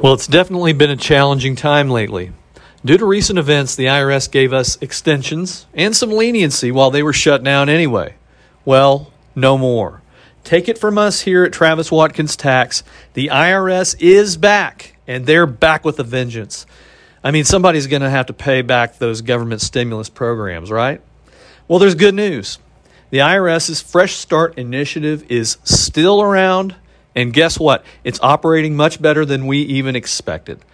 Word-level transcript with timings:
Well, 0.00 0.14
it's 0.14 0.28
definitely 0.28 0.74
been 0.74 0.90
a 0.90 0.96
challenging 0.96 1.56
time 1.56 1.90
lately. 1.90 2.30
Due 2.84 2.98
to 2.98 3.04
recent 3.04 3.36
events, 3.36 3.74
the 3.74 3.86
IRS 3.86 4.30
gave 4.30 4.52
us 4.52 4.78
extensions 4.80 5.66
and 5.74 5.96
some 5.96 6.12
leniency 6.12 6.70
while 6.70 6.92
they 6.92 7.02
were 7.02 7.12
shut 7.12 7.42
down 7.42 7.68
anyway. 7.68 8.14
Well, 8.64 9.12
no 9.34 9.58
more. 9.58 10.00
Take 10.44 10.68
it 10.68 10.78
from 10.78 10.98
us 10.98 11.22
here 11.22 11.42
at 11.42 11.52
Travis 11.52 11.90
Watkins 11.90 12.36
Tax. 12.36 12.84
The 13.14 13.26
IRS 13.26 13.96
is 13.98 14.36
back, 14.36 14.96
and 15.08 15.26
they're 15.26 15.46
back 15.46 15.84
with 15.84 15.98
a 15.98 16.04
vengeance. 16.04 16.64
I 17.24 17.32
mean, 17.32 17.44
somebody's 17.44 17.88
going 17.88 18.02
to 18.02 18.10
have 18.10 18.26
to 18.26 18.32
pay 18.32 18.62
back 18.62 18.98
those 18.98 19.20
government 19.20 19.62
stimulus 19.62 20.08
programs, 20.08 20.70
right? 20.70 21.00
Well, 21.66 21.80
there's 21.80 21.96
good 21.96 22.14
news. 22.14 22.60
The 23.10 23.18
IRS's 23.18 23.82
Fresh 23.82 24.14
Start 24.14 24.56
initiative 24.56 25.28
is 25.28 25.58
still 25.64 26.22
around 26.22 26.76
and 27.18 27.32
guess 27.32 27.58
what? 27.58 27.84
It's 28.04 28.20
operating 28.22 28.76
much 28.76 29.02
better 29.02 29.24
than 29.24 29.48
we 29.48 29.58
even 29.58 29.96
expected. 29.96 30.64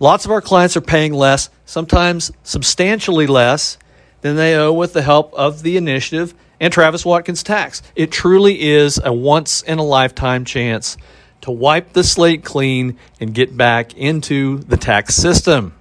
Lots 0.00 0.24
of 0.24 0.32
our 0.32 0.40
clients 0.40 0.76
are 0.76 0.80
paying 0.80 1.12
less, 1.12 1.48
sometimes 1.64 2.32
substantially 2.42 3.28
less, 3.28 3.78
than 4.20 4.34
they 4.34 4.56
owe 4.56 4.72
with 4.72 4.94
the 4.94 5.02
help 5.02 5.32
of 5.34 5.62
the 5.62 5.76
initiative 5.76 6.34
and 6.58 6.72
Travis 6.72 7.04
Watkins 7.04 7.44
Tax. 7.44 7.82
It 7.94 8.10
truly 8.10 8.62
is 8.62 9.00
a 9.04 9.12
once 9.12 9.62
in 9.62 9.78
a 9.78 9.84
lifetime 9.84 10.44
chance 10.44 10.96
to 11.42 11.52
wipe 11.52 11.92
the 11.92 12.02
slate 12.02 12.42
clean 12.42 12.98
and 13.20 13.32
get 13.32 13.56
back 13.56 13.94
into 13.94 14.58
the 14.58 14.76
tax 14.76 15.14
system. 15.14 15.72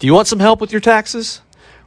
Do 0.00 0.08
you 0.08 0.14
want 0.14 0.26
some 0.26 0.40
help 0.40 0.60
with 0.60 0.72
your 0.72 0.80
taxes? 0.80 1.40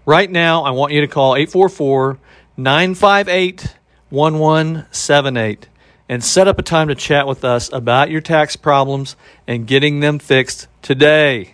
Right 0.06 0.32
now, 0.32 0.64
I 0.64 0.72
want 0.72 0.94
you 0.94 1.02
to 1.02 1.08
call 1.08 1.36
844 1.36 2.20
958 2.56 3.76
1178 4.12 5.68
and 6.10 6.22
set 6.24 6.48
up 6.48 6.58
a 6.58 6.64
time 6.64 6.88
to 6.88 6.96
chat 6.96 7.28
with 7.28 7.46
us 7.46 7.72
about 7.72 8.10
your 8.10 8.20
tax 8.20 8.56
problems 8.56 9.16
and 9.48 9.68
getting 9.68 10.00
them 10.00 10.18
fixed 10.18 10.68
today. 10.82 11.54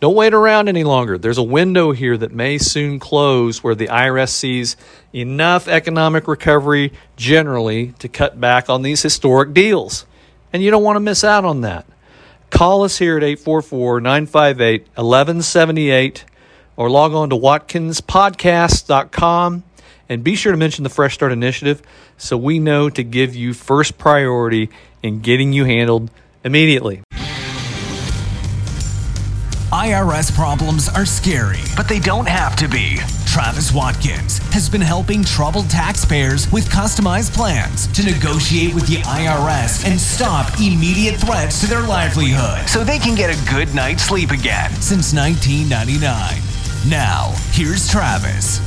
Don't 0.00 0.16
wait 0.16 0.34
around 0.34 0.68
any 0.68 0.82
longer. 0.84 1.16
There's 1.16 1.38
a 1.38 1.42
window 1.42 1.92
here 1.92 2.18
that 2.18 2.32
may 2.32 2.58
soon 2.58 2.98
close 2.98 3.62
where 3.62 3.76
the 3.76 3.86
IRS 3.86 4.30
sees 4.30 4.76
enough 5.14 5.68
economic 5.68 6.26
recovery 6.28 6.92
generally 7.16 7.92
to 8.00 8.08
cut 8.08 8.38
back 8.38 8.68
on 8.68 8.82
these 8.82 9.00
historic 9.00 9.54
deals. 9.54 10.04
And 10.52 10.62
you 10.62 10.70
don't 10.70 10.82
want 10.82 10.96
to 10.96 11.00
miss 11.00 11.24
out 11.24 11.46
on 11.46 11.62
that. 11.62 11.86
Call 12.50 12.82
us 12.82 12.98
here 12.98 13.16
at 13.16 13.22
844 13.22 14.00
958 14.00 14.82
1178 14.82 16.24
or 16.76 16.90
log 16.90 17.14
on 17.14 17.30
to 17.30 17.36
watkinspodcast.com 17.36 19.62
and 20.08 20.24
be 20.24 20.34
sure 20.34 20.52
to 20.52 20.58
mention 20.58 20.84
the 20.84 20.90
Fresh 20.90 21.14
Start 21.14 21.32
Initiative 21.32 21.82
so 22.16 22.36
we 22.36 22.58
know 22.58 22.90
to 22.90 23.02
give 23.02 23.34
you 23.34 23.54
first 23.54 23.98
priority 23.98 24.70
in 25.02 25.20
getting 25.20 25.52
you 25.52 25.64
handled 25.64 26.10
immediately. 26.44 27.02
IRS 29.72 30.32
problems 30.32 30.88
are 30.88 31.04
scary, 31.04 31.58
but 31.76 31.88
they 31.88 31.98
don't 31.98 32.28
have 32.28 32.54
to 32.56 32.68
be. 32.68 32.98
Travis 33.26 33.72
Watkins 33.72 34.38
has 34.54 34.68
been 34.68 34.80
helping 34.80 35.24
troubled 35.24 35.68
taxpayers 35.68 36.50
with 36.52 36.68
customized 36.68 37.34
plans 37.34 37.88
to 37.88 38.04
negotiate 38.04 38.72
with 38.72 38.86
the 38.86 39.02
IRS 39.02 39.84
and 39.84 40.00
stop 40.00 40.60
immediate 40.60 41.16
threats 41.16 41.60
to 41.60 41.66
their 41.66 41.82
livelihood 41.82 42.68
so 42.68 42.84
they 42.84 43.00
can 43.00 43.16
get 43.16 43.30
a 43.30 43.52
good 43.52 43.74
night's 43.74 44.04
sleep 44.04 44.30
again 44.30 44.70
since 44.74 45.12
1999. 45.12 46.40
Now, 46.88 47.34
here's 47.50 47.90
Travis. 47.90 48.60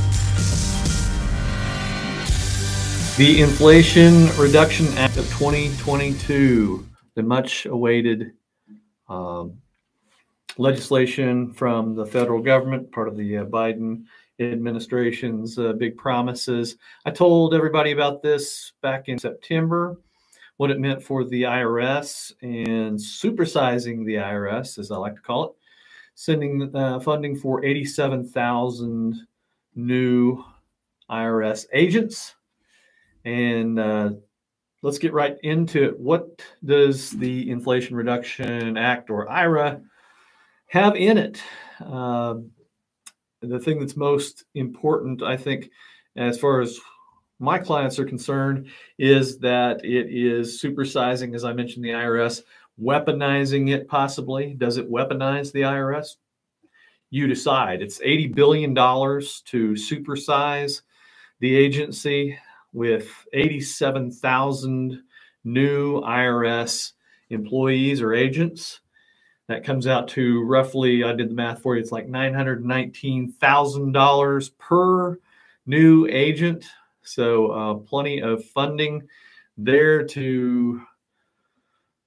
The 3.18 3.42
Inflation 3.42 4.28
Reduction 4.38 4.86
Act 4.96 5.16
of 5.16 5.24
2022, 5.30 6.86
the 7.16 7.22
much 7.24 7.66
awaited 7.66 8.30
um, 9.08 9.60
legislation 10.56 11.52
from 11.52 11.96
the 11.96 12.06
federal 12.06 12.40
government, 12.40 12.92
part 12.92 13.08
of 13.08 13.16
the 13.16 13.38
uh, 13.38 13.44
Biden 13.46 14.04
administration's 14.38 15.58
uh, 15.58 15.72
big 15.72 15.96
promises. 15.96 16.76
I 17.06 17.10
told 17.10 17.54
everybody 17.54 17.90
about 17.90 18.22
this 18.22 18.74
back 18.82 19.08
in 19.08 19.18
September, 19.18 19.98
what 20.58 20.70
it 20.70 20.78
meant 20.78 21.02
for 21.02 21.24
the 21.24 21.42
IRS 21.42 22.32
and 22.42 22.96
supersizing 22.96 24.06
the 24.06 24.14
IRS, 24.14 24.78
as 24.78 24.92
I 24.92 24.96
like 24.96 25.16
to 25.16 25.22
call 25.22 25.44
it, 25.46 25.52
sending 26.14 26.70
uh, 26.72 27.00
funding 27.00 27.34
for 27.34 27.64
87,000 27.64 29.26
new 29.74 30.44
IRS 31.10 31.66
agents 31.72 32.36
and 33.24 33.78
uh, 33.78 34.10
let's 34.82 34.98
get 34.98 35.12
right 35.12 35.36
into 35.42 35.84
it. 35.84 35.98
What 35.98 36.42
does 36.64 37.10
the 37.10 37.50
Inflation 37.50 37.96
Reduction 37.96 38.76
Act 38.76 39.10
or 39.10 39.30
IRA 39.30 39.80
have 40.68 40.96
in 40.96 41.18
it? 41.18 41.42
Uh, 41.80 42.36
the 43.40 43.58
thing 43.58 43.78
that's 43.78 43.96
most 43.96 44.44
important, 44.54 45.22
I 45.22 45.36
think, 45.36 45.70
as 46.16 46.38
far 46.38 46.60
as 46.60 46.78
my 47.38 47.58
clients 47.58 47.98
are 47.98 48.04
concerned, 48.04 48.68
is 48.98 49.38
that 49.38 49.84
it 49.84 50.08
is 50.10 50.60
supersizing, 50.60 51.34
as 51.34 51.44
I 51.44 51.52
mentioned, 51.52 51.84
the 51.84 51.90
IRS, 51.90 52.42
weaponizing 52.80 53.70
it 53.70 53.88
possibly. 53.88 54.54
Does 54.54 54.76
it 54.76 54.90
weaponize 54.90 55.52
the 55.52 55.62
IRS? 55.62 56.16
You 57.10 57.26
decide. 57.26 57.80
It's 57.80 58.00
$80 58.00 58.34
billion 58.34 58.74
to 58.74 59.72
supersize 59.72 60.82
the 61.40 61.54
agency 61.54 62.38
with 62.72 63.08
87,000 63.32 65.02
new 65.44 66.00
IRS 66.00 66.94
employees 67.30 68.02
or 68.02 68.12
agents. 68.14 68.80
That 69.48 69.64
comes 69.64 69.86
out 69.86 70.08
to 70.08 70.42
roughly, 70.44 71.04
I 71.04 71.14
did 71.14 71.30
the 71.30 71.34
math 71.34 71.62
for 71.62 71.74
you, 71.74 71.80
it's 71.80 71.92
like 71.92 72.06
$919,000 72.06 74.50
per 74.58 75.18
new 75.64 76.06
agent. 76.06 76.66
So, 77.02 77.50
uh, 77.50 77.72
plenty 77.74 78.20
of 78.20 78.44
funding 78.44 79.08
there 79.56 80.04
to 80.04 80.82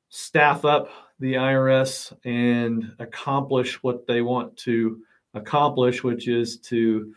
staff 0.10 0.66
up 0.66 0.90
the 1.20 1.34
IRS 1.34 2.14
and 2.26 2.94
accomplish 3.00 3.82
what 3.82 4.06
they 4.06 4.22
want 4.22 4.56
to 4.58 5.02
accomplish, 5.34 6.04
which 6.04 6.28
is 6.28 6.58
to 6.58 7.16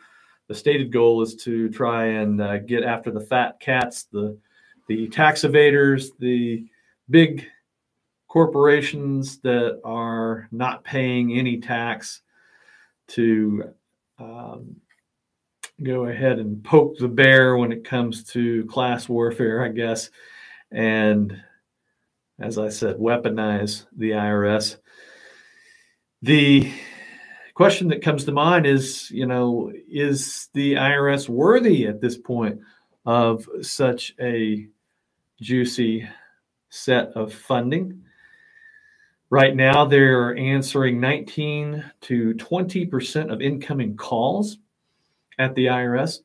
the 0.49 0.55
stated 0.55 0.93
goal 0.93 1.23
is 1.23 1.35
to 1.37 1.69
try 1.71 2.05
and 2.05 2.41
uh, 2.41 2.59
get 2.59 2.85
after 2.85 3.11
the 3.11 3.21
fat 3.21 3.61
cats, 3.61 4.05
the 4.13 4.37
the 4.89 5.09
tax 5.09 5.43
evaders, 5.43 6.11
the 6.19 6.67
big 7.09 7.47
corporations 8.29 9.39
that 9.39 9.81
are 9.85 10.49
not 10.53 10.85
paying 10.85 11.33
any 11.33 11.59
tax 11.59 12.21
to 13.07 13.73
um, 14.19 14.77
go 15.83 16.07
ahead 16.07 16.39
and 16.39 16.63
poke 16.63 16.99
the 16.99 17.09
bear 17.09 17.57
when 17.57 17.73
it 17.73 17.85
comes 17.85 18.25
to 18.25 18.65
class 18.67 19.09
warfare, 19.09 19.65
I 19.65 19.69
guess, 19.69 20.11
and 20.71 21.41
as 22.39 22.59
I 22.59 22.69
said, 22.69 22.97
weaponize 22.97 23.87
the 23.97 24.11
IRS. 24.11 24.77
The 26.23 26.73
question 27.55 27.89
that 27.89 28.03
comes 28.03 28.25
to 28.25 28.33
mind 28.33 28.67
is, 28.67 29.11
you 29.11 29.27
know, 29.27 29.73
is 29.89 30.49
the 30.53 30.75
IRS 30.75 31.29
worthy 31.29 31.87
at 31.87 32.01
this 32.01 32.19
point 32.19 32.61
of 33.07 33.49
such 33.63 34.15
a 34.21 34.69
juicy 35.41 36.09
set 36.69 37.09
of 37.11 37.33
funding? 37.33 38.03
Right 39.31 39.57
now, 39.57 39.85
they're 39.85 40.37
answering 40.37 41.01
19 41.01 41.85
to 42.03 42.35
20% 42.35 43.33
of 43.33 43.41
incoming 43.41 43.97
calls 43.97 44.59
at 45.39 45.55
the 45.55 45.67
IRS. 45.67 46.21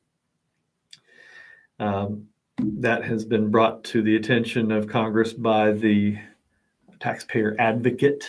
Um, 1.80 2.28
that 2.58 3.06
has 3.06 3.24
been 3.24 3.50
brought 3.50 3.84
to 3.86 4.02
the 4.02 4.18
attention 4.18 4.72
of 4.72 4.88
Congress 4.88 5.32
by 5.32 5.72
the 5.72 6.18
taxpayer 7.00 7.56
advocate 7.58 8.28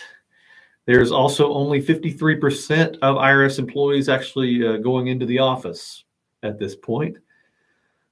there's 0.85 1.11
also 1.11 1.53
only 1.53 1.81
53% 1.81 2.97
of 3.01 3.17
IRS 3.17 3.59
employees 3.59 4.09
actually 4.09 4.65
uh, 4.65 4.77
going 4.77 5.07
into 5.07 5.25
the 5.25 5.39
office 5.39 6.03
at 6.43 6.57
this 6.57 6.75
point. 6.75 7.17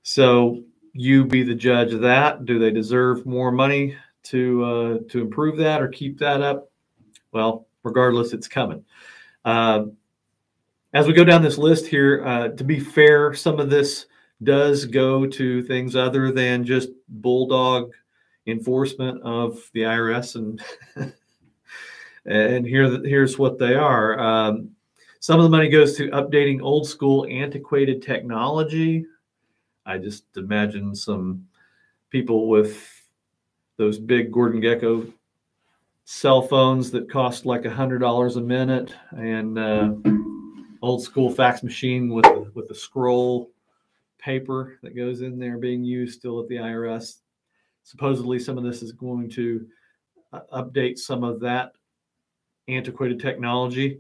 So 0.04 0.64
you 0.94 1.26
be 1.26 1.44
the 1.44 1.56
judge 1.56 1.94
of 1.94 2.02
that. 2.02 2.46
Do 2.46 2.60
they 2.60 2.72
deserve 2.72 3.26
more 3.26 3.52
money 3.52 3.96
to 4.24 4.64
uh, 4.64 4.98
to 5.10 5.22
improve 5.22 5.58
that 5.58 5.82
or 5.82 5.88
keep 5.88 6.20
that 6.20 6.42
up? 6.42 6.72
Well, 7.32 7.68
regardless, 7.84 8.34
it's 8.34 8.48
coming. 8.48 8.84
Uh, 9.46 9.86
as 10.94 11.08
we 11.08 11.14
go 11.14 11.24
down 11.24 11.42
this 11.42 11.58
list 11.58 11.86
here, 11.86 12.26
uh, 12.26 12.48
to 12.50 12.64
be 12.64 12.80
fair, 12.80 13.34
some 13.34 13.60
of 13.60 13.70
this 13.70 14.08
does 14.44 14.86
go 14.86 15.26
to 15.28 15.62
things 15.64 15.96
other 15.96 16.32
than 16.32 16.64
just 16.64 16.90
bulldog 17.08 17.92
enforcement 18.48 19.22
of 19.22 19.60
the 19.74 19.82
IRS 19.82 20.36
and 20.36 20.62
and 22.26 22.66
here 22.66 23.02
here's 23.04 23.38
what 23.38 23.58
they 23.58 23.76
are. 23.76 24.20
Um, 24.20 24.72
some 25.20 25.40
of 25.40 25.44
the 25.44 25.50
money 25.50 25.70
goes 25.70 25.98
to 25.98 26.10
updating 26.10 26.62
old 26.62 26.88
school 26.88 27.26
antiquated 27.30 28.02
technology. 28.02 29.06
I 29.86 29.98
just 29.98 30.26
imagine 30.38 30.96
some 30.96 31.48
people 32.10 32.48
with 32.48 32.80
those 33.78 34.00
big 34.00 34.32
Gordon 34.32 34.62
Gekko 34.62 35.12
cell 36.06 36.42
phones 36.42 36.90
that 36.92 37.10
cost 37.10 37.46
like 37.46 37.66
a 37.66 37.70
hundred 37.70 38.00
dollars 38.00 38.36
a 38.36 38.42
minute, 38.42 38.96
and 39.12 39.60
uh, 39.60 39.94
old 40.82 41.04
school 41.04 41.30
fax 41.32 41.64
machine 41.64 42.10
with 42.10 42.24
the, 42.24 42.52
with 42.54 42.68
the 42.68 42.76
scroll 42.76 43.52
paper 44.18 44.78
that 44.84 44.96
goes 44.96 45.22
in 45.22 45.40
there 45.40 45.58
being 45.58 45.84
used 45.84 46.20
still 46.20 46.40
at 46.40 46.48
the 46.48 46.56
IRS. 46.56 47.18
Supposedly, 47.84 48.40
some 48.40 48.58
of 48.58 48.64
this 48.64 48.82
is 48.82 48.92
going 48.92 49.30
to 49.32 49.66
uh, 50.34 50.42
update 50.54 50.98
some 50.98 51.24
of 51.24 51.40
that 51.40 51.74
antiquated 52.76 53.20
technology. 53.20 54.00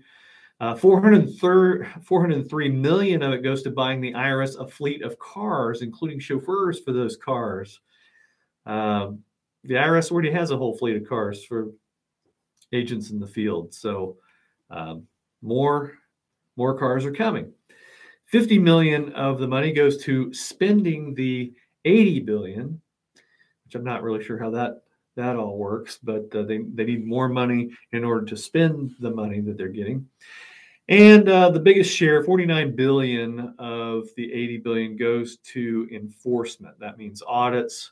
Uh, 0.62 0.76
403 0.76 2.70
million 2.70 3.24
of 3.24 3.32
it 3.32 3.44
goes 3.44 3.64
to 3.64 3.72
buying 3.72 4.02
the 4.02 4.12
IRS 4.14 4.60
a 4.60 4.68
fleet 4.68 5.02
of 5.04 5.18
cars, 5.18 5.82
including 5.82 6.20
chauffeurs 6.20 6.80
for 6.80 6.92
those 6.92 7.16
cars. 7.16 7.80
Um, 8.66 9.24
the 9.64 9.76
IRS 9.76 10.12
already 10.12 10.32
has 10.32 10.52
a 10.52 10.58
whole 10.58 10.78
fleet 10.78 10.98
of 10.98 11.08
cars 11.08 11.46
for 11.46 11.70
agents 12.74 13.10
in 13.10 13.20
the 13.20 13.28
field, 13.28 13.74
so 13.74 14.18
um, 14.70 15.08
more 15.42 15.94
more 16.58 16.78
cars 16.78 17.06
are 17.06 17.14
coming. 17.14 17.54
50 18.26 18.60
million 18.60 19.14
of 19.14 19.40
the 19.40 19.48
money 19.48 19.72
goes 19.72 20.04
to 20.04 20.34
spending 20.34 21.16
the 21.16 21.54
80 21.86 22.20
billion, 22.20 22.82
which 23.66 23.76
I'm 23.76 23.84
not 23.86 24.04
really 24.04 24.24
sure 24.24 24.38
how 24.38 24.52
that 24.52 24.82
that 25.20 25.36
all 25.36 25.58
works, 25.58 26.00
but 26.02 26.34
uh, 26.34 26.44
they, 26.44 26.60
they 26.74 26.86
need 26.86 27.06
more 27.06 27.30
money 27.30 27.70
in 27.92 28.04
order 28.04 28.26
to 28.26 28.38
spend 28.38 28.96
the 29.00 29.12
money 29.12 29.42
that 29.42 29.58
they're 29.58 29.68
getting. 29.68 30.08
And 30.88 31.30
uh, 31.30 31.52
the 31.52 31.60
biggest 31.60 31.96
share, 31.96 32.24
49 32.24 32.76
billion 32.76 33.54
of 33.60 34.08
the 34.16 34.34
80 34.34 34.58
billion, 34.58 34.98
goes 34.98 35.38
to 35.38 35.88
enforcement. 35.92 36.80
That 36.80 36.98
means 36.98 37.22
audits, 37.28 37.92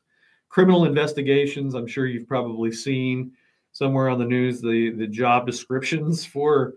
criminal 0.49 0.85
investigations. 0.85 1.75
I'm 1.75 1.85
sure 1.85 2.07
you've 2.07 2.27
probably 2.27 2.71
seen 2.71 3.33
somewhere 3.71 4.09
on 4.09 4.17
the 4.17 4.25
news 4.25 4.61
the, 4.61 4.89
the 4.91 5.05
job 5.05 5.45
descriptions 5.45 6.25
for 6.25 6.73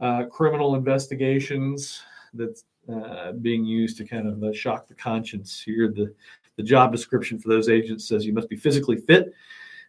uh, 0.00 0.24
criminal 0.30 0.76
investigations 0.76 2.02
that's 2.34 2.64
uh, 2.88 3.32
being 3.32 3.64
used 3.64 3.96
to 3.98 4.04
kind 4.04 4.28
of 4.28 4.42
uh, 4.44 4.52
shock 4.52 4.86
the 4.86 4.94
conscience 4.94 5.60
here. 5.60 5.88
The, 5.88 6.14
the 6.56 6.62
job 6.62 6.92
description 6.92 7.38
for 7.38 7.48
those 7.48 7.68
agents 7.68 8.06
says 8.06 8.24
you 8.24 8.32
must 8.32 8.48
be 8.48 8.56
physically 8.56 8.96
fit, 8.96 9.32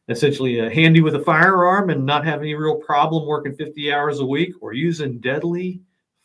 essentially 0.07 0.62
uh, 0.62 0.69
handy 0.69 1.01
with 1.01 1.16
a 1.16 1.19
firearm, 1.19 1.90
and 1.90 2.06
not 2.06 2.25
have 2.25 2.40
any 2.42 2.56
real 2.56 2.75
problem 2.75 3.28
working 3.28 3.54
50 3.54 3.92
hours 3.92 4.19
a 4.19 4.25
week 4.25 4.54
or 4.62 4.74
using 4.74 5.19
deadly 5.19 5.81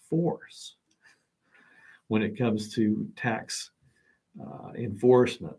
force 0.09 0.77
when 2.09 2.23
it 2.23 2.39
comes 2.39 2.73
to 2.75 3.09
tax 3.17 3.71
uh, 4.41 4.73
enforcement. 4.77 5.57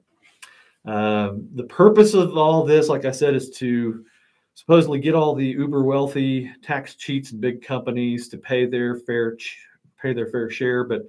Um, 0.85 1.49
the 1.55 1.63
purpose 1.63 2.13
of 2.13 2.37
all 2.37 2.63
this, 2.63 2.89
like 2.89 3.05
I 3.05 3.11
said, 3.11 3.35
is 3.35 3.49
to 3.57 4.05
supposedly 4.53 4.99
get 4.99 5.15
all 5.15 5.35
the 5.35 5.45
uber 5.45 5.83
wealthy 5.83 6.51
tax 6.61 6.95
cheats 6.95 7.31
and 7.31 7.41
big 7.41 7.63
companies 7.63 8.29
to 8.29 8.37
pay 8.37 8.65
their 8.65 8.95
fair 8.95 9.35
ch- 9.35 9.57
pay 10.01 10.13
their 10.13 10.27
fair 10.27 10.49
share. 10.49 10.83
But 10.83 11.07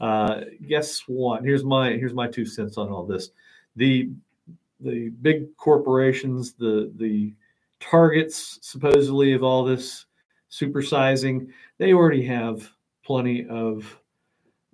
uh, 0.00 0.42
guess 0.66 1.02
what? 1.06 1.44
Here's 1.44 1.64
my 1.64 1.90
here's 1.92 2.14
my 2.14 2.28
two 2.28 2.46
cents 2.46 2.78
on 2.78 2.88
all 2.88 3.04
this. 3.04 3.30
The 3.76 4.10
the 4.80 5.10
big 5.22 5.56
corporations, 5.56 6.54
the 6.54 6.92
the 6.96 7.34
targets 7.80 8.58
supposedly 8.62 9.32
of 9.32 9.42
all 9.42 9.64
this 9.64 10.06
supersizing, 10.50 11.48
they 11.78 11.92
already 11.92 12.24
have 12.24 12.70
plenty 13.04 13.46
of 13.48 13.98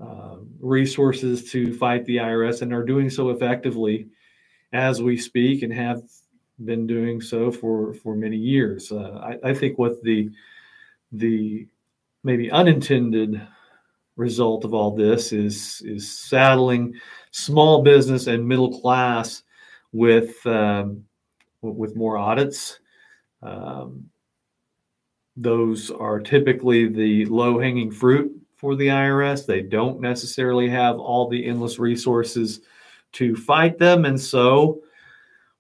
uh, 0.02 0.36
resources 0.60 1.50
to 1.50 1.72
fight 1.74 2.04
the 2.04 2.16
IRS 2.16 2.62
and 2.62 2.72
are 2.72 2.84
doing 2.84 3.08
so 3.08 3.30
effectively 3.30 4.06
as 4.72 5.02
we 5.02 5.16
speak 5.16 5.62
and 5.62 5.72
have 5.72 6.02
been 6.64 6.86
doing 6.86 7.20
so 7.20 7.50
for 7.50 7.94
for 7.94 8.14
many 8.14 8.36
years. 8.36 8.90
Uh, 8.92 9.36
I, 9.44 9.50
I, 9.50 9.54
think 9.54 9.78
what 9.78 10.02
the 10.02 10.30
the 11.12 11.66
maybe 12.24 12.50
unintended 12.50 13.40
result 14.16 14.64
of 14.64 14.74
all 14.74 14.90
this 14.90 15.32
is 15.32 15.82
is 15.84 16.18
saddling 16.18 16.94
small 17.30 17.82
business 17.82 18.26
and 18.26 18.46
middle 18.46 18.80
class 18.80 19.42
with 19.96 20.46
um, 20.46 21.04
with 21.62 21.96
more 21.96 22.19
audits. 22.19 22.81
Um, 23.43 24.04
those 25.37 25.90
are 25.90 26.20
typically 26.20 26.88
the 26.88 27.26
low 27.26 27.58
hanging 27.58 27.90
fruit 27.90 28.32
for 28.56 28.76
the 28.76 28.88
IRS. 28.88 29.46
They 29.46 29.62
don't 29.62 30.00
necessarily 30.00 30.69
have 30.69 30.98
all 30.98 31.28
the 31.28 31.44
endless 31.46 31.78
resources 31.78 32.60
to 33.12 33.34
fight 33.37 33.78
them, 33.78 34.04
and 34.04 34.20
so 34.20 34.82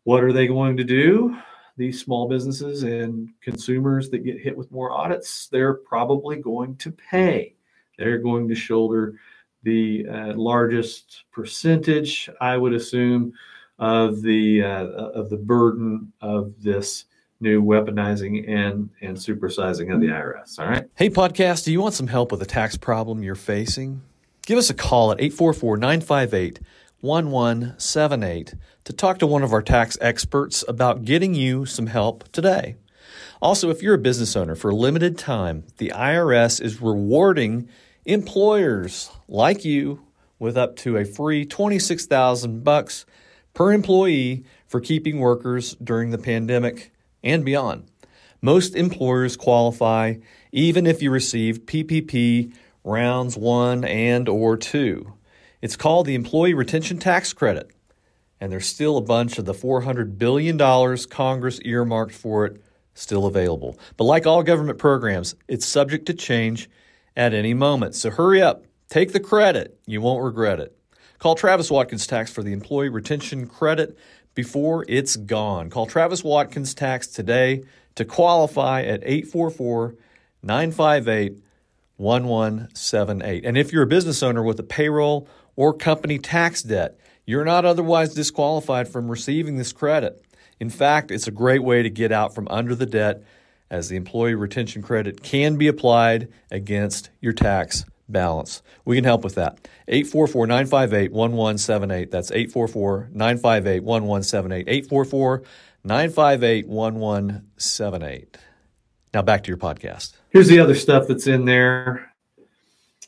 what 0.04 0.22
are 0.22 0.32
they 0.32 0.46
going 0.46 0.76
to 0.76 0.84
do? 0.84 1.36
These 1.76 2.00
small 2.00 2.28
businesses 2.28 2.84
and 2.84 3.28
consumers 3.42 4.08
that 4.10 4.24
get 4.24 4.40
hit 4.40 4.56
with 4.56 4.70
more 4.70 4.92
audits, 4.92 5.48
they're 5.48 5.74
probably 5.74 6.36
going 6.36 6.76
to 6.76 6.90
pay. 6.90 7.54
They're 7.98 8.18
going 8.18 8.48
to 8.48 8.54
shoulder 8.54 9.18
the 9.62 10.06
uh, 10.08 10.34
largest 10.34 11.24
percentage, 11.32 12.30
I 12.40 12.56
would 12.56 12.72
assume, 12.72 13.32
of 13.78 14.22
the 14.22 14.62
uh, 14.62 14.86
of 14.86 15.30
the 15.30 15.36
burden 15.36 16.12
of 16.20 16.62
this 16.62 17.04
new 17.40 17.62
weaponizing 17.62 18.48
and 18.48 18.90
and 19.00 19.16
supersizing 19.16 19.94
of 19.94 20.00
the 20.00 20.08
IRS. 20.08 20.58
All 20.58 20.66
right. 20.66 20.88
Hey, 20.94 21.10
podcast, 21.10 21.64
do 21.64 21.72
you 21.72 21.80
want 21.80 21.94
some 21.94 22.06
help 22.06 22.32
with 22.32 22.42
a 22.42 22.46
tax 22.46 22.76
problem 22.76 23.22
you're 23.22 23.34
facing? 23.34 24.02
Give 24.46 24.58
us 24.58 24.70
a 24.70 24.74
call 24.74 25.12
at 25.12 25.20
844 25.20 25.76
958 25.76 26.60
1178 27.00 28.54
to 28.84 28.92
talk 28.92 29.18
to 29.18 29.26
one 29.26 29.42
of 29.42 29.52
our 29.52 29.62
tax 29.62 29.98
experts 30.00 30.64
about 30.66 31.04
getting 31.04 31.34
you 31.34 31.66
some 31.66 31.88
help 31.88 32.30
today. 32.32 32.76
Also, 33.42 33.68
if 33.70 33.82
you're 33.82 33.94
a 33.94 33.98
business 33.98 34.34
owner 34.34 34.54
for 34.54 34.70
a 34.70 34.74
limited 34.74 35.18
time, 35.18 35.64
the 35.76 35.92
IRS 35.94 36.60
is 36.60 36.80
rewarding 36.80 37.68
employers 38.06 39.10
like 39.28 39.64
you 39.64 40.00
with 40.38 40.56
up 40.56 40.76
to 40.76 40.96
a 40.96 41.04
free 41.04 41.44
26,000 41.44 42.64
bucks 42.64 43.04
per 43.56 43.72
employee 43.72 44.44
for 44.68 44.80
keeping 44.80 45.18
workers 45.18 45.74
during 45.82 46.10
the 46.10 46.18
pandemic 46.18 46.92
and 47.24 47.42
beyond. 47.42 47.90
Most 48.42 48.76
employers 48.76 49.34
qualify 49.34 50.16
even 50.52 50.86
if 50.86 51.00
you 51.00 51.10
received 51.10 51.66
PPP 51.66 52.54
rounds 52.84 53.34
1 53.34 53.82
and 53.82 54.28
or 54.28 54.58
2. 54.58 55.10
It's 55.62 55.74
called 55.74 56.04
the 56.04 56.14
Employee 56.14 56.52
Retention 56.52 56.98
Tax 56.98 57.32
Credit, 57.32 57.70
and 58.42 58.52
there's 58.52 58.66
still 58.66 58.98
a 58.98 59.02
bunch 59.02 59.38
of 59.38 59.46
the 59.46 59.54
$400 59.54 60.18
billion 60.18 60.58
Congress 61.08 61.58
earmarked 61.64 62.14
for 62.14 62.44
it 62.44 62.62
still 62.92 63.24
available. 63.24 63.78
But 63.96 64.04
like 64.04 64.26
all 64.26 64.42
government 64.42 64.78
programs, 64.78 65.34
it's 65.48 65.64
subject 65.64 66.04
to 66.06 66.14
change 66.14 66.68
at 67.16 67.32
any 67.32 67.54
moment. 67.54 67.94
So 67.94 68.10
hurry 68.10 68.42
up, 68.42 68.66
take 68.90 69.12
the 69.12 69.20
credit. 69.20 69.80
You 69.86 70.02
won't 70.02 70.22
regret 70.22 70.60
it. 70.60 70.76
Call 71.18 71.34
Travis 71.34 71.70
Watkins 71.70 72.06
Tax 72.06 72.30
for 72.30 72.42
the 72.42 72.52
Employee 72.52 72.88
Retention 72.88 73.46
Credit 73.46 73.96
before 74.34 74.84
it's 74.88 75.16
gone. 75.16 75.70
Call 75.70 75.86
Travis 75.86 76.22
Watkins 76.22 76.74
Tax 76.74 77.06
today 77.06 77.64
to 77.94 78.04
qualify 78.04 78.82
at 78.82 79.02
844 79.02 79.94
958 80.42 81.42
1178. 81.96 83.44
And 83.46 83.56
if 83.56 83.72
you're 83.72 83.82
a 83.82 83.86
business 83.86 84.22
owner 84.22 84.42
with 84.42 84.60
a 84.60 84.62
payroll 84.62 85.26
or 85.56 85.72
company 85.72 86.18
tax 86.18 86.62
debt. 86.62 86.98
You're 87.24 87.44
not 87.44 87.64
otherwise 87.64 88.14
disqualified 88.14 88.88
from 88.88 89.10
receiving 89.10 89.56
this 89.56 89.72
credit. 89.72 90.22
In 90.60 90.70
fact, 90.70 91.10
it's 91.10 91.26
a 91.26 91.32
great 91.32 91.62
way 91.62 91.82
to 91.82 91.90
get 91.90 92.12
out 92.12 92.34
from 92.34 92.46
under 92.48 92.74
the 92.74 92.86
debt 92.86 93.24
as 93.68 93.88
the 93.88 93.96
employee 93.96 94.34
retention 94.34 94.80
credit 94.80 95.22
can 95.22 95.56
be 95.56 95.66
applied 95.66 96.28
against 96.50 97.10
your 97.20 97.32
tax 97.32 97.84
balance. 98.08 98.62
We 98.84 98.96
can 98.96 99.04
help 99.04 99.24
with 99.24 99.34
that. 99.36 99.68
844 99.88 100.46
958 100.46 101.12
1178. 101.12 102.10
That's 102.10 102.30
844 102.30 103.10
958 103.12 103.82
1178. 103.82 104.68
844 104.68 105.42
958 105.84 106.68
1178. 106.68 108.36
Now 109.14 109.22
back 109.22 109.44
to 109.44 109.48
your 109.48 109.58
podcast. 109.58 110.14
Here's 110.30 110.48
the 110.48 110.60
other 110.60 110.74
stuff 110.74 111.06
that's 111.06 111.26
in 111.26 111.44
there 111.44 112.12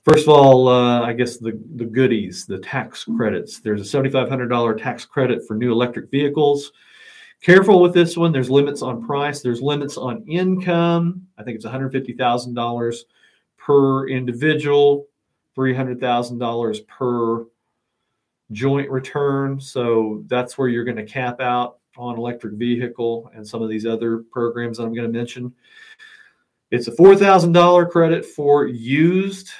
First 0.08 0.26
of 0.26 0.30
all, 0.30 0.68
uh, 0.68 1.02
I 1.02 1.12
guess 1.12 1.36
the, 1.36 1.60
the 1.74 1.84
goodies, 1.84 2.46
the 2.46 2.56
tax 2.56 3.04
credits. 3.04 3.60
There's 3.60 3.82
a 3.82 3.98
$7,500 3.98 4.82
tax 4.82 5.04
credit 5.04 5.46
for 5.46 5.54
new 5.54 5.70
electric 5.70 6.10
vehicles. 6.10 6.72
Careful 7.42 7.82
with 7.82 7.92
this 7.92 8.16
one. 8.16 8.32
There's 8.32 8.48
limits 8.48 8.80
on 8.80 9.04
price. 9.04 9.42
There's 9.42 9.60
limits 9.60 9.98
on 9.98 10.24
income. 10.26 11.26
I 11.36 11.42
think 11.42 11.56
it's 11.56 11.66
$150,000 11.66 12.96
per 13.68 14.08
individual, 14.08 15.06
$300,000 15.54 16.86
per 16.86 17.44
joint 18.50 18.90
return. 18.90 19.60
So 19.60 20.24
that's 20.26 20.56
where 20.56 20.68
you're 20.68 20.84
going 20.84 20.96
to 20.96 21.04
cap 21.04 21.42
out 21.42 21.76
on 21.98 22.16
electric 22.16 22.54
vehicle 22.54 23.30
and 23.34 23.46
some 23.46 23.60
of 23.60 23.68
these 23.68 23.84
other 23.84 24.24
programs 24.32 24.78
that 24.78 24.84
I'm 24.84 24.94
going 24.94 25.12
to 25.12 25.18
mention. 25.18 25.52
It's 26.70 26.88
a 26.88 26.92
$4,000 26.92 27.90
credit 27.90 28.24
for 28.24 28.66
used 28.66 29.50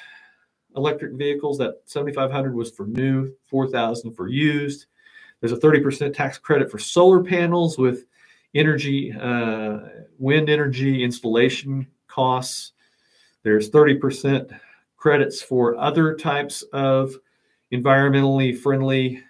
electric 0.75 1.13
vehicles. 1.13 1.59
That 1.59 1.83
7,500 1.85 2.55
was 2.55 2.71
for 2.71 2.87
new, 2.87 3.35
4,000 3.51 4.15
for 4.15 4.29
used. 4.29 4.87
There's 5.41 5.53
a 5.53 5.57
30% 5.57 6.15
tax 6.15 6.39
credit 6.39 6.71
for 6.71 6.79
solar 6.79 7.23
panels 7.23 7.77
with 7.77 8.07
energy, 8.55 9.13
uh, 9.13 9.81
wind 10.19 10.49
energy 10.49 11.05
installation 11.05 11.87
costs. 12.07 12.73
There's 13.43 13.71
30% 13.71 14.59
credits 14.97 15.41
for 15.41 15.77
other 15.77 16.15
types 16.15 16.63
of 16.73 17.15
environmentally 17.73 18.57
friendly 18.59 19.23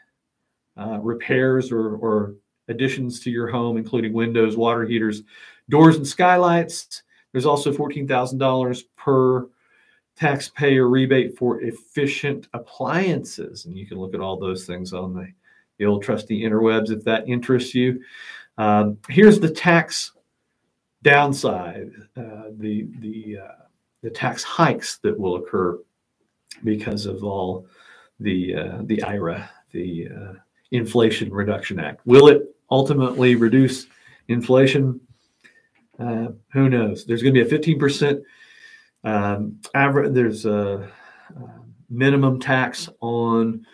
uh, 0.76 0.98
repairs 1.00 1.72
or, 1.72 1.96
or 1.96 2.34
additions 2.68 3.20
to 3.20 3.30
your 3.30 3.48
home, 3.48 3.76
including 3.76 4.12
windows, 4.12 4.56
water 4.56 4.84
heaters, 4.84 5.22
doors, 5.68 5.96
and 5.96 6.06
skylights. 6.06 7.02
There's 7.32 7.46
also 7.46 7.72
$14,000 7.72 8.84
per 8.96 9.48
taxpayer 10.16 10.88
rebate 10.88 11.36
for 11.36 11.60
efficient 11.60 12.48
appliances. 12.52 13.66
And 13.66 13.76
you 13.76 13.86
can 13.86 13.98
look 13.98 14.14
at 14.14 14.20
all 14.20 14.38
those 14.38 14.66
things 14.66 14.92
on 14.92 15.14
the, 15.14 15.28
the 15.78 15.86
old 15.86 16.02
trusty 16.02 16.42
interwebs 16.42 16.90
if 16.90 17.04
that 17.04 17.28
interests 17.28 17.74
you. 17.74 18.02
Um, 18.56 18.98
here's 19.08 19.38
the 19.38 19.50
tax 19.50 20.12
downside, 21.02 21.92
uh, 22.16 22.50
the, 22.58 22.88
the, 22.98 23.38
uh, 23.44 23.64
the 24.02 24.10
tax 24.10 24.42
hikes 24.42 24.98
that 24.98 25.18
will 25.18 25.36
occur 25.36 25.78
because 26.64 27.06
of 27.06 27.24
all 27.24 27.66
the, 28.20 28.54
uh, 28.54 28.78
the 28.84 29.02
IRA, 29.02 29.48
the 29.72 30.08
uh, 30.08 30.32
Inflation 30.70 31.32
Reduction 31.32 31.80
Act. 31.80 32.00
Will 32.06 32.28
it 32.28 32.54
ultimately 32.70 33.34
reduce 33.34 33.86
inflation? 34.28 35.00
Uh, 35.98 36.28
who 36.52 36.68
knows? 36.68 37.04
There's 37.04 37.22
going 37.22 37.34
to 37.34 37.44
be 37.44 37.56
a 37.56 37.58
15% 37.58 38.22
um, 39.04 39.60
average. 39.74 40.12
There's 40.12 40.46
a, 40.46 40.90
a 41.36 41.42
minimum 41.90 42.38
tax 42.40 42.88
on 43.00 43.66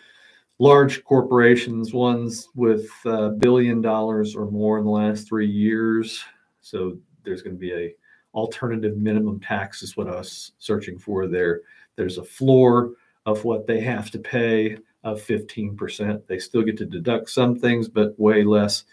large 0.59 1.03
corporations, 1.03 1.93
ones 1.93 2.47
with 2.55 2.89
a 3.05 3.29
billion 3.29 3.81
dollars 3.81 4.35
or 4.35 4.49
more 4.49 4.77
in 4.77 4.85
the 4.85 4.91
last 4.91 5.27
three 5.27 5.49
years. 5.49 6.23
So 6.61 6.97
there's 7.23 7.41
going 7.41 7.55
to 7.55 7.59
be 7.59 7.73
a 7.73 7.93
alternative 8.35 8.97
minimum 8.97 9.39
tax 9.39 9.81
is 9.81 9.97
what 9.97 10.07
I 10.07 10.17
was 10.17 10.51
searching 10.59 10.99
for 10.99 11.27
there. 11.27 11.61
There's 11.95 12.17
a 12.17 12.23
floor 12.23 12.91
of 13.25 13.43
what 13.43 13.65
they 13.65 13.79
have 13.79 14.11
to 14.11 14.19
pay 14.19 14.77
of 15.03 15.21
15%. 15.21 16.21
They 16.27 16.39
still 16.39 16.61
get 16.61 16.77
to 16.77 16.85
deduct 16.85 17.29
some 17.29 17.55
things, 17.55 17.87
but 17.87 18.19
way 18.19 18.43
less 18.43 18.83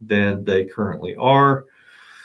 than 0.00 0.44
they 0.44 0.64
currently 0.64 1.16
are. 1.16 1.66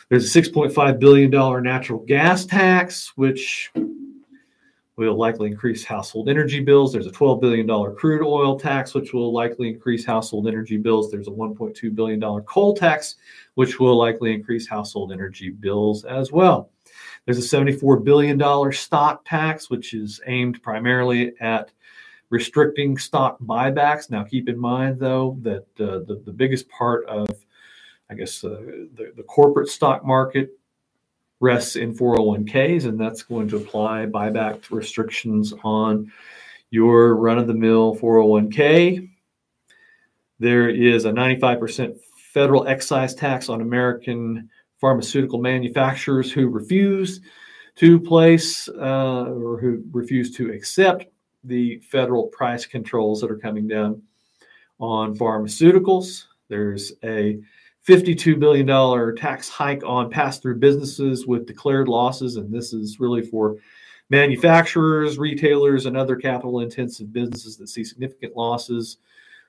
There's 0.10 0.36
a 0.36 0.42
$6.5 0.42 1.00
billion 1.00 1.30
natural 1.64 2.00
gas 2.00 2.46
tax, 2.46 3.12
which 3.16 3.72
will 4.98 5.16
likely 5.16 5.48
increase 5.48 5.86
household 5.86 6.28
energy 6.28 6.60
bills. 6.60 6.92
There's 6.92 7.06
a 7.06 7.12
$12 7.12 7.40
billion 7.40 7.68
crude 7.96 8.26
oil 8.26 8.60
tax, 8.60 8.96
which 8.96 9.14
will 9.14 9.32
likely 9.32 9.70
increase 9.70 10.04
household 10.04 10.48
energy 10.48 10.78
bills. 10.78 11.12
There's 11.12 11.28
a 11.28 11.32
$1.2 11.32 11.96
billion 11.96 12.20
coal 12.42 12.76
tax, 12.76 13.16
which 13.54 13.80
will 13.80 13.96
likely 13.96 14.34
increase 14.34 14.68
household 14.68 15.12
energy 15.12 15.52
bills 15.52 16.04
as 16.04 16.32
well. 16.32 16.72
There's 17.26 17.38
a 17.38 17.58
$74 17.58 18.04
billion 18.04 18.72
stock 18.74 19.24
tax, 19.26 19.70
which 19.70 19.94
is 19.94 20.20
aimed 20.26 20.64
primarily 20.64 21.34
at 21.40 21.72
restricting 22.30 22.98
stock 22.98 23.38
buybacks. 23.42 24.10
Now, 24.10 24.24
keep 24.24 24.50
in 24.50 24.58
mind, 24.58 25.00
though, 25.00 25.38
that 25.42 25.66
uh, 25.80 26.00
the, 26.08 26.22
the 26.26 26.34
biggest 26.34 26.68
part 26.70 27.06
of, 27.08 27.28
I 28.10 28.16
guess, 28.16 28.44
uh, 28.44 28.62
the, 28.96 29.14
the 29.16 29.24
corporate 29.24 29.70
stock 29.70 30.04
market 30.04 30.58
rests 31.40 31.76
in 31.76 31.96
401ks, 31.96 32.86
and 32.86 33.00
that's 33.00 33.24
going 33.24 33.48
to 33.50 33.58
apply 33.58 34.06
buyback 34.06 34.72
restrictions 34.72 35.54
on 35.64 36.12
your 36.70 37.16
run 37.16 37.38
of 37.38 37.48
the 37.48 37.54
mill 37.54 37.96
401k. 37.96 39.10
There 40.40 40.70
is 40.70 41.06
a 41.06 41.12
95% 41.12 42.00
federal 42.34 42.68
excise 42.68 43.14
tax 43.14 43.50
on 43.50 43.62
American 43.62 44.50
pharmaceutical 44.80 45.40
manufacturers 45.40 46.32
who 46.32 46.48
refuse 46.48 47.22
to 47.76 48.00
place 48.00 48.68
uh, 48.70 49.26
or 49.26 49.60
who 49.60 49.84
refuse 49.92 50.36
to 50.36 50.52
accept 50.52 51.06
the 51.44 51.80
federal 51.80 52.28
price 52.28 52.66
controls 52.66 53.22
that 53.22 53.32
are 53.32 53.38
coming 53.38 53.68
down 53.68 54.02
on 54.80 55.16
pharmaceuticals. 55.16 56.26
There's 56.50 56.94
a 57.04 57.40
$52 57.88 58.38
billion 58.38 59.16
tax 59.16 59.48
hike 59.48 59.84
on 59.86 60.10
pass 60.10 60.40
through 60.40 60.58
businesses 60.58 61.26
with 61.26 61.48
declared 61.48 61.88
losses. 61.88 62.36
And 62.36 62.54
this 62.54 62.74
is 62.74 63.00
really 63.00 63.22
for 63.22 63.56
manufacturers, 64.10 65.18
retailers, 65.18 65.86
and 65.86 65.96
other 65.96 66.18
capital 66.18 66.60
intensive 66.60 67.14
businesses 67.14 67.56
that 67.58 67.70
see 67.70 67.86
significant 67.86 68.36
losses. 68.36 68.98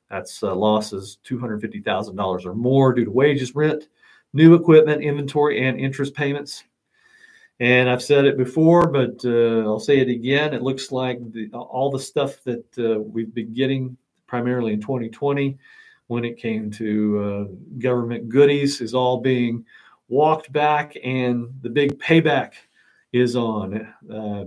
That's 0.08 0.42
uh, 0.42 0.54
losses 0.54 1.18
$250,000 1.28 2.46
or 2.46 2.54
more 2.54 2.92
due 2.94 3.04
to 3.04 3.10
wages, 3.10 3.54
rent, 3.54 3.88
new 4.32 4.54
equipment, 4.54 5.02
inventory, 5.02 5.66
and 5.66 5.78
interest 5.78 6.14
payments. 6.14 6.62
And 7.60 7.90
I've 7.90 8.02
said 8.02 8.24
it 8.24 8.38
before, 8.38 8.86
but 8.86 9.20
uh, 9.24 9.66
I'll 9.66 9.80
say 9.80 9.98
it 9.98 10.08
again. 10.08 10.54
It 10.54 10.62
looks 10.62 10.92
like 10.92 11.18
the, 11.32 11.50
all 11.50 11.90
the 11.90 11.98
stuff 11.98 12.42
that 12.44 12.64
uh, 12.78 13.00
we've 13.00 13.34
been 13.34 13.52
getting 13.52 13.96
primarily 14.28 14.74
in 14.74 14.80
2020 14.80 15.58
when 16.08 16.24
it 16.24 16.36
came 16.36 16.70
to 16.72 17.18
uh, 17.22 17.78
government 17.78 18.28
goodies 18.28 18.80
is 18.80 18.94
all 18.94 19.20
being 19.20 19.64
walked 20.08 20.52
back, 20.52 20.94
and 21.04 21.48
the 21.62 21.70
big 21.70 21.98
payback 21.98 22.52
is 23.12 23.36
on. 23.36 23.86
Uh, 24.12 24.44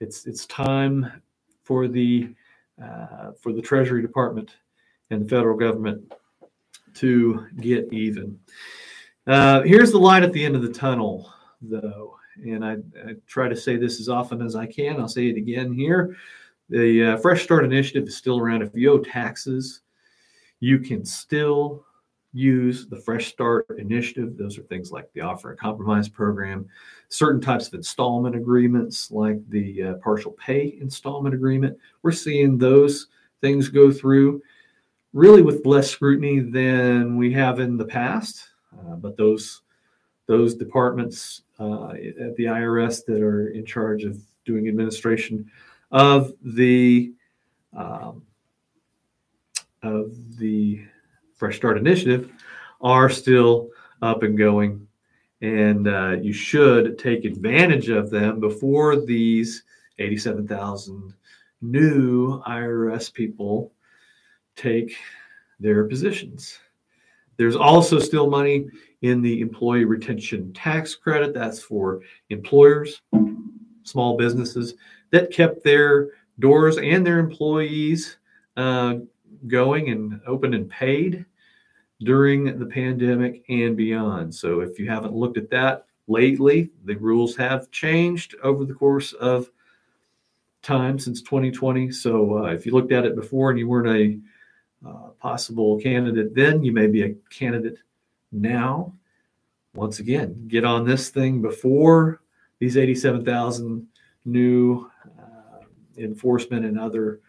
it's 0.00 0.26
it's 0.26 0.46
time 0.46 1.22
for 1.62 1.88
the 1.88 2.34
uh, 2.82 3.32
for 3.40 3.52
the 3.52 3.62
Treasury 3.62 4.02
Department 4.02 4.56
and 5.10 5.24
the 5.24 5.28
federal 5.28 5.56
government 5.56 6.12
to 6.94 7.46
get 7.60 7.92
even. 7.92 8.38
Uh, 9.26 9.62
here's 9.62 9.92
the 9.92 9.98
light 9.98 10.22
at 10.22 10.32
the 10.32 10.44
end 10.44 10.56
of 10.56 10.62
the 10.62 10.72
tunnel 10.72 11.32
though, 11.60 12.16
and 12.44 12.64
I, 12.64 12.72
I, 13.06 13.14
try 13.26 13.48
to 13.48 13.56
say 13.56 13.76
this 13.76 13.98
as 14.00 14.08
often 14.08 14.42
as 14.42 14.54
I 14.54 14.66
can. 14.66 15.00
I'll 15.00 15.08
say 15.08 15.28
it 15.28 15.36
again 15.36 15.72
here. 15.72 16.16
The 16.68 17.12
uh, 17.12 17.16
Fresh 17.18 17.44
Start 17.44 17.64
Initiative 17.64 18.06
is 18.06 18.16
still 18.16 18.38
around. 18.38 18.62
If 18.62 18.74
you 18.74 18.92
owe 18.92 18.98
taxes, 18.98 19.80
you 20.60 20.78
can 20.78 21.04
still 21.04 21.84
use 22.32 22.86
the 22.86 22.96
Fresh 22.96 23.28
Start 23.28 23.66
Initiative. 23.78 24.36
Those 24.36 24.58
are 24.58 24.62
things 24.62 24.92
like 24.92 25.10
the 25.12 25.22
Offer 25.22 25.50
and 25.50 25.58
Compromise 25.58 26.08
Program, 26.08 26.68
certain 27.08 27.40
types 27.40 27.68
of 27.68 27.74
installment 27.74 28.36
agreements 28.36 29.10
like 29.10 29.38
the 29.48 29.82
uh, 29.82 29.94
partial 29.94 30.32
pay 30.32 30.76
installment 30.80 31.34
agreement. 31.34 31.78
We're 32.02 32.12
seeing 32.12 32.58
those 32.58 33.06
things 33.40 33.68
go 33.68 33.90
through 33.90 34.42
really 35.12 35.40
with 35.40 35.64
less 35.64 35.88
scrutiny 35.88 36.40
than 36.40 37.16
we 37.16 37.32
have 37.32 37.58
in 37.58 37.78
the 37.78 37.86
past. 37.86 38.48
Uh, 38.72 38.96
but 38.96 39.16
those 39.16 39.62
those 40.26 40.54
departments 40.54 41.42
uh, 41.58 41.90
at 41.90 42.36
the 42.36 42.44
IRS 42.44 43.04
that 43.06 43.22
are 43.22 43.48
in 43.48 43.64
charge 43.64 44.04
of 44.04 44.18
doing 44.44 44.68
administration 44.68 45.48
of 45.92 46.32
the 46.42 47.12
um, 47.76 48.25
of 49.86 50.36
the 50.38 50.82
Fresh 51.36 51.56
Start 51.56 51.78
Initiative 51.78 52.30
are 52.80 53.08
still 53.08 53.70
up 54.02 54.22
and 54.22 54.36
going, 54.36 54.86
and 55.40 55.88
uh, 55.88 56.16
you 56.20 56.32
should 56.32 56.98
take 56.98 57.24
advantage 57.24 57.88
of 57.88 58.10
them 58.10 58.40
before 58.40 59.04
these 59.04 59.62
87,000 59.98 61.14
new 61.62 62.42
IRS 62.42 63.12
people 63.12 63.72
take 64.56 64.96
their 65.60 65.84
positions. 65.84 66.58
There's 67.36 67.56
also 67.56 67.98
still 67.98 68.28
money 68.28 68.68
in 69.02 69.20
the 69.22 69.40
employee 69.40 69.84
retention 69.84 70.52
tax 70.52 70.94
credit. 70.94 71.34
That's 71.34 71.60
for 71.62 72.00
employers, 72.30 73.02
small 73.82 74.16
businesses 74.16 74.74
that 75.10 75.30
kept 75.30 75.62
their 75.62 76.08
doors 76.38 76.78
and 76.78 77.06
their 77.06 77.18
employees 77.18 78.16
uh, 78.56 78.96
going 79.46 79.90
and 79.90 80.20
open 80.26 80.54
and 80.54 80.68
paid 80.68 81.24
during 82.00 82.58
the 82.58 82.66
pandemic 82.66 83.44
and 83.48 83.76
beyond. 83.76 84.34
So 84.34 84.60
if 84.60 84.78
you 84.78 84.88
haven't 84.88 85.14
looked 85.14 85.38
at 85.38 85.50
that 85.50 85.86
lately, 86.08 86.70
the 86.84 86.96
rules 86.96 87.36
have 87.36 87.70
changed 87.70 88.34
over 88.42 88.64
the 88.64 88.74
course 88.74 89.12
of 89.14 89.50
time 90.62 90.98
since 90.98 91.22
2020. 91.22 91.90
So 91.92 92.38
uh, 92.38 92.50
if 92.50 92.66
you 92.66 92.72
looked 92.72 92.92
at 92.92 93.04
it 93.04 93.14
before 93.14 93.50
and 93.50 93.58
you 93.58 93.68
weren't 93.68 93.88
a 93.88 94.18
uh, 94.86 95.08
possible 95.20 95.80
candidate 95.80 96.34
then, 96.34 96.62
you 96.62 96.72
may 96.72 96.86
be 96.86 97.02
a 97.02 97.14
candidate 97.30 97.78
now. 98.32 98.92
Once 99.74 100.00
again, 100.00 100.48
get 100.48 100.64
on 100.64 100.86
this 100.86 101.10
thing 101.10 101.40
before 101.40 102.20
these 102.58 102.76
87,000 102.76 103.86
new 104.24 104.90
uh, 105.18 105.64
enforcement 105.98 106.64
and 106.64 106.78
other 106.78 107.20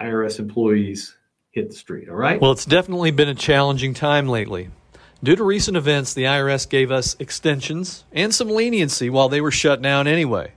IRS 0.00 0.38
employees 0.38 1.16
hit 1.50 1.70
the 1.70 1.76
street. 1.76 2.08
All 2.08 2.16
right. 2.16 2.40
Well, 2.40 2.52
it's 2.52 2.64
definitely 2.64 3.10
been 3.10 3.28
a 3.28 3.34
challenging 3.34 3.94
time 3.94 4.28
lately. 4.28 4.70
Due 5.22 5.36
to 5.36 5.44
recent 5.44 5.76
events, 5.76 6.14
the 6.14 6.24
IRS 6.24 6.68
gave 6.68 6.90
us 6.90 7.14
extensions 7.18 8.04
and 8.12 8.34
some 8.34 8.48
leniency 8.48 9.10
while 9.10 9.28
they 9.28 9.40
were 9.40 9.50
shut 9.50 9.82
down 9.82 10.06
anyway. 10.06 10.52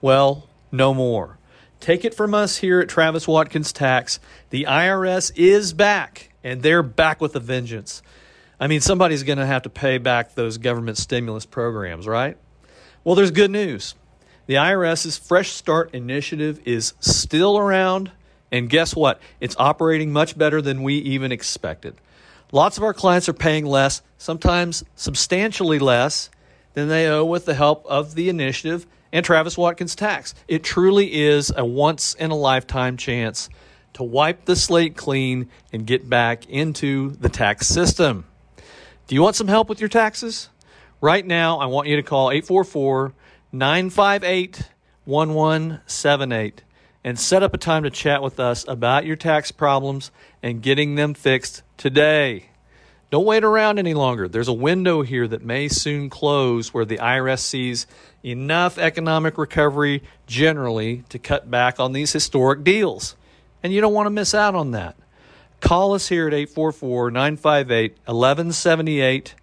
Well, 0.00 0.48
no 0.72 0.92
more. 0.92 1.38
Take 1.80 2.04
it 2.04 2.14
from 2.14 2.34
us 2.34 2.56
here 2.56 2.80
at 2.80 2.88
Travis 2.88 3.28
Watkins 3.28 3.72
Tax. 3.72 4.18
The 4.50 4.64
IRS 4.64 5.30
is 5.36 5.72
back, 5.72 6.32
and 6.42 6.62
they're 6.62 6.82
back 6.82 7.20
with 7.20 7.36
a 7.36 7.40
vengeance. 7.40 8.02
I 8.58 8.66
mean, 8.66 8.80
somebody's 8.80 9.22
going 9.22 9.38
to 9.38 9.46
have 9.46 9.62
to 9.62 9.70
pay 9.70 9.98
back 9.98 10.34
those 10.34 10.58
government 10.58 10.98
stimulus 10.98 11.46
programs, 11.46 12.08
right? 12.08 12.36
Well, 13.04 13.14
there's 13.14 13.30
good 13.30 13.52
news. 13.52 13.94
The 14.46 14.54
IRS's 14.54 15.16
Fresh 15.16 15.50
Start 15.50 15.94
initiative 15.94 16.60
is 16.64 16.94
still 16.98 17.56
around, 17.56 18.10
and 18.50 18.70
guess 18.70 18.96
what? 18.96 19.20
It's 19.40 19.56
operating 19.58 20.12
much 20.12 20.36
better 20.36 20.62
than 20.62 20.82
we 20.82 20.94
even 20.94 21.32
expected. 21.32 21.94
Lots 22.50 22.78
of 22.78 22.84
our 22.84 22.94
clients 22.94 23.28
are 23.28 23.34
paying 23.34 23.66
less, 23.66 24.02
sometimes 24.16 24.84
substantially 24.96 25.78
less, 25.78 26.30
than 26.74 26.88
they 26.88 27.06
owe 27.06 27.24
with 27.24 27.44
the 27.44 27.54
help 27.54 27.84
of 27.86 28.14
the 28.14 28.28
initiative 28.28 28.86
and 29.12 29.24
Travis 29.24 29.58
Watkins 29.58 29.94
Tax. 29.94 30.34
It 30.46 30.62
truly 30.62 31.12
is 31.12 31.52
a 31.54 31.64
once 31.64 32.14
in 32.14 32.30
a 32.30 32.36
lifetime 32.36 32.96
chance 32.96 33.48
to 33.94 34.02
wipe 34.02 34.44
the 34.44 34.56
slate 34.56 34.96
clean 34.96 35.48
and 35.72 35.86
get 35.86 36.08
back 36.08 36.48
into 36.48 37.10
the 37.10 37.28
tax 37.28 37.66
system. 37.66 38.24
Do 39.06 39.14
you 39.14 39.22
want 39.22 39.36
some 39.36 39.48
help 39.48 39.68
with 39.68 39.80
your 39.80 39.88
taxes? 39.88 40.50
Right 41.00 41.26
now, 41.26 41.58
I 41.58 41.66
want 41.66 41.88
you 41.88 41.96
to 41.96 42.02
call 42.02 42.30
844 42.30 43.12
958 43.52 44.70
1178 45.04 46.62
and 47.04 47.18
set 47.18 47.42
up 47.42 47.54
a 47.54 47.58
time 47.58 47.84
to 47.84 47.90
chat 47.90 48.22
with 48.22 48.40
us 48.40 48.66
about 48.68 49.06
your 49.06 49.16
tax 49.16 49.52
problems 49.52 50.10
and 50.42 50.62
getting 50.62 50.94
them 50.94 51.14
fixed 51.14 51.62
today. 51.76 52.46
Don't 53.10 53.24
wait 53.24 53.42
around 53.42 53.78
any 53.78 53.94
longer. 53.94 54.28
There's 54.28 54.48
a 54.48 54.52
window 54.52 55.00
here 55.00 55.26
that 55.26 55.42
may 55.42 55.68
soon 55.68 56.10
close 56.10 56.74
where 56.74 56.84
the 56.84 56.98
IRS 56.98 57.38
sees 57.38 57.86
enough 58.22 58.76
economic 58.76 59.38
recovery 59.38 60.02
generally 60.26 61.04
to 61.08 61.18
cut 61.18 61.50
back 61.50 61.80
on 61.80 61.92
these 61.92 62.12
historic 62.12 62.64
deals. 62.64 63.16
And 63.62 63.72
you 63.72 63.80
don't 63.80 63.94
want 63.94 64.04
to 64.06 64.10
miss 64.10 64.34
out 64.34 64.54
on 64.54 64.72
that. 64.72 64.94
Call 65.60 65.94
us 65.94 66.08
here 66.08 66.26
at 66.26 66.34
844 66.34 67.10
958 67.10 67.92
1178 68.04 69.34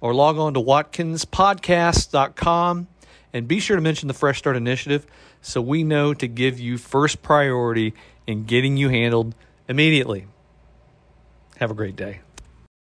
or 0.00 0.12
log 0.12 0.38
on 0.38 0.54
to 0.54 0.60
watkinspodcast.com 0.60 2.88
and 3.32 3.48
be 3.48 3.60
sure 3.60 3.76
to 3.76 3.82
mention 3.82 4.08
the 4.08 4.14
Fresh 4.14 4.38
Start 4.38 4.56
Initiative 4.56 5.06
so 5.42 5.60
we 5.60 5.84
know 5.84 6.14
to 6.14 6.26
give 6.26 6.58
you 6.58 6.78
first 6.78 7.20
priority 7.20 7.92
in 8.26 8.44
getting 8.44 8.76
you 8.76 8.88
handled 8.88 9.34
immediately. 9.68 10.26
Have 11.58 11.70
a 11.70 11.74
great 11.74 11.96
day. 11.96 12.20